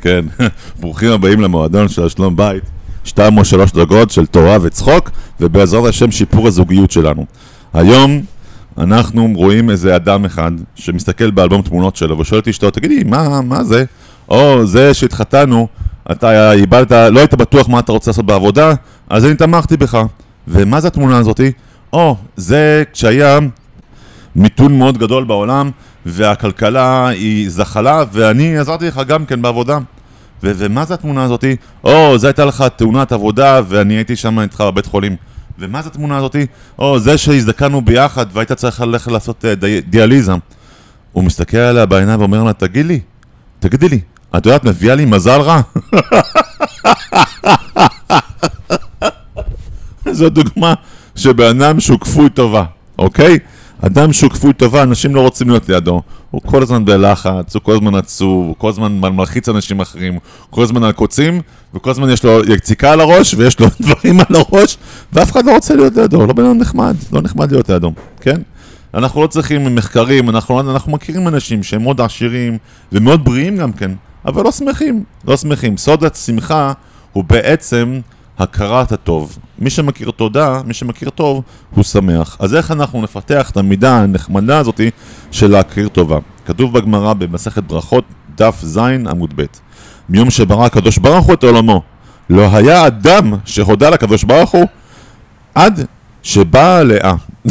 [0.00, 0.24] כן.
[0.80, 2.62] ברוכים הבאים למועדון של השלום בית.
[3.04, 5.10] שתיים או שלוש דקות של תורה וצחוק,
[5.40, 7.26] ובעזרת השם שיפור הזוגיות שלנו.
[7.74, 8.22] היום
[8.78, 13.64] אנחנו רואים איזה אדם אחד שמסתכל באלבום תמונות שלו ושואל את אשתו, תגידי, מה, מה
[13.64, 13.84] זה?
[14.28, 15.68] או זה שהתחתנו,
[16.10, 18.74] אתה איבדת, לא היית בטוח מה אתה רוצה לעשות בעבודה,
[19.08, 20.02] אז אני תמכתי בך.
[20.48, 21.52] ומה זה התמונה הזאתי?
[21.92, 23.38] או, זה כשהיה
[24.36, 25.70] מיתון מאוד גדול בעולם,
[26.06, 29.78] והכלכלה היא זחלה, ואני עזרתי לך גם כן בעבודה.
[30.42, 31.56] ו- ומה זה התמונה הזאתי?
[31.84, 35.16] או, זה הייתה לך תאונת עבודה, ואני הייתי שם איתך בבית חולים.
[35.58, 36.46] ומה זה התמונה הזאתי?
[36.78, 40.32] או, זה שהזדקנו ביחד, והיית צריך ללכת לעשות uh, די- דיאליזה.
[41.12, 43.00] הוא מסתכל עליה בעיניים ואומר לה, תגיד לי,
[43.58, 44.00] תגידי לי,
[44.36, 45.60] את יודעת, מביאה לי מזל רע?
[50.12, 50.74] זו דוגמה
[51.16, 52.64] שבן אדם שהוא כפוי טובה,
[52.98, 53.38] אוקיי?
[53.86, 56.02] אדם שהוא כפוי טובה, אנשים לא רוצים להיות לידו.
[56.30, 60.20] הוא כל הזמן בלחץ, הוא כל הזמן עצוב, הוא כל הזמן מלחיץ אנשים אחרים, הוא
[60.50, 61.40] כל הזמן על קוצים,
[61.74, 64.76] וכל הזמן יש לו יציקה על הראש, ויש לו דברים על הראש,
[65.12, 68.40] ואף אחד לא רוצה להיות לידו, לא בן אדם נחמד, לא נחמד להיות לידו, כן?
[68.94, 72.58] אנחנו לא צריכים מחקרים, אנחנו, אנחנו מכירים אנשים שהם מאוד עשירים
[72.92, 73.90] ומאוד בריאים גם כן,
[74.24, 75.76] אבל לא שמחים, לא שמחים.
[75.76, 76.72] סוד השמחה
[77.12, 78.00] הוא בעצם
[78.40, 79.38] הכרת הטוב.
[79.58, 82.36] מי שמכיר תודה, מי שמכיר טוב, הוא שמח.
[82.38, 84.90] אז איך אנחנו נפתח את המידה הנחמדה הזאתי
[85.30, 86.18] של להכיר טובה?
[86.46, 88.04] כתוב בגמרא במסכת ברכות,
[88.36, 89.44] דף ז עמוד ב'
[90.08, 91.82] מיום שברא הקדוש ברוך הוא את עולמו,
[92.30, 94.64] לא היה אדם שהודה לקדוש ברוך הוא
[95.54, 95.86] עד
[96.22, 97.14] שבאה לאה.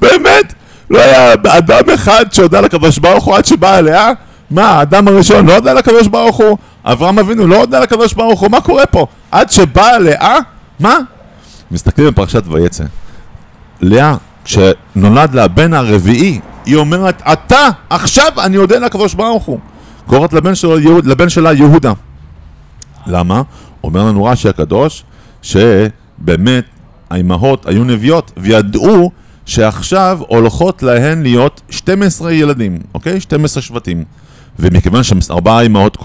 [0.00, 0.54] באמת?
[0.90, 4.12] לא היה אדם אחד שהודה לקדוש ברוך הוא עד שבאה לאה?
[4.50, 6.58] מה, האדם הראשון לא הודה לקדוש ברוך הוא?
[6.84, 8.50] אברהם אבינו לא הודה לקדוש ברוך הוא?
[8.50, 9.06] מה קורה פה?
[9.30, 10.38] עד שבאה לאה?
[10.80, 10.98] מה?
[11.70, 12.84] מסתכלים בפרשת ויצא.
[13.80, 19.58] לאה, כשנולד לה הבן הרביעי, היא אומרת, אתה, עכשיו אני אודה לקדוש ברוך הוא.
[20.06, 21.92] קוראת לבן, יהוד, לבן שלה יהודה.
[23.06, 23.42] למה?
[23.84, 25.04] אומר לנו רש"י הקדוש,
[25.42, 26.64] שבאמת
[27.10, 29.10] האימהות היו נביאות וידעו
[29.46, 33.20] שעכשיו הולכות להן להיות 12 ילדים, אוקיי?
[33.20, 34.04] 12 שבטים.
[34.58, 35.96] ומכיוון שארבעה אימהות,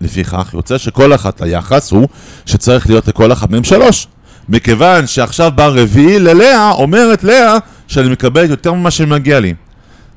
[0.00, 2.08] לפיכך, יוצא שכל אחת היחס הוא
[2.46, 4.06] שצריך להיות לכל אחת מהם שלוש.
[4.48, 7.56] מכיוון שעכשיו בא רביעי ללאה, אומרת לאה
[7.88, 9.54] שאני מקבלת יותר ממה שמגיע לי.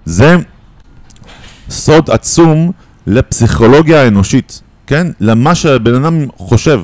[0.05, 0.35] זה
[1.69, 2.71] סוד עצום
[3.07, 5.07] לפסיכולוגיה האנושית, כן?
[5.19, 6.81] למה שהבן אדם חושב.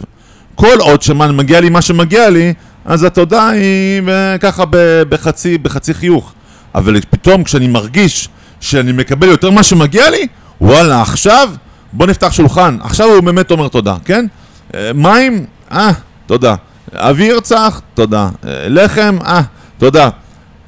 [0.56, 2.54] כל עוד שמגיע לי מה שמגיע לי,
[2.86, 4.02] אז התודה היא
[4.40, 4.64] ככה
[5.10, 6.34] בחצי, בחצי חיוך.
[6.76, 8.30] אבל פתאום כשאני מרגיש
[8.60, 10.28] שאני מקבל יותר ממה שמגיע לי,
[10.62, 11.50] וואלה, עכשיו
[11.94, 12.78] בוא נפתח שולחן.
[12.82, 14.26] עכשיו הוא באמת אומר תודה, כן?
[14.96, 15.46] מים?
[15.72, 15.92] אה,
[16.26, 16.56] תודה.
[16.94, 17.82] אוויר צח?
[17.94, 18.30] תודה.
[18.44, 19.18] לחם?
[19.26, 19.42] אה,
[19.78, 20.10] תודה.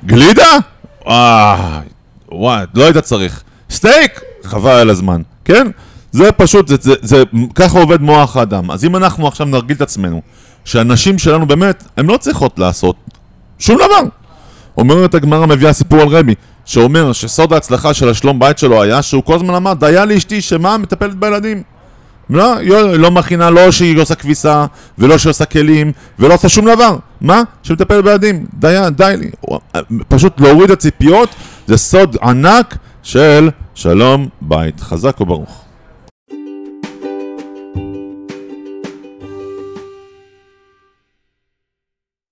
[0.05, 0.57] גלידה?
[1.07, 1.79] אה,
[2.31, 3.43] וואי, לא היית צריך.
[3.69, 4.21] סטייק?
[4.43, 5.67] חבל על הזמן, כן?
[6.11, 7.23] זה פשוט, זה, זה, זה,
[7.55, 8.71] ככה עובד מוח האדם.
[8.71, 10.21] אז אם אנחנו עכשיו נרגיל את עצמנו,
[10.65, 12.95] שהנשים שלנו באמת, הן לא צריכות לעשות
[13.59, 14.09] שום דבר.
[14.77, 16.35] אומרת הגמרא מביאה סיפור על רבי,
[16.69, 20.77] שאומר שסוד ההצלחה של השלום בית שלו היה שהוא כל הזמן אמר, דיה לאשתי שמה?
[20.77, 21.63] מטפלת בילדים.
[22.29, 24.65] לא, לא, לא מכינה, לא שהיא עושה כביסה,
[24.97, 26.97] ולא שהיא עושה כלים, ולא עושה שום דבר.
[27.21, 27.41] מה?
[27.63, 28.45] שמטפלת בילדים.
[28.53, 29.29] די, די לי.
[30.07, 31.29] פשוט להוריד הציפיות,
[31.67, 34.79] זה סוד ענק של שלום בית.
[34.79, 35.68] חזק וברוך.